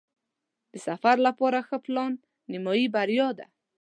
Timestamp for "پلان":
1.85-2.13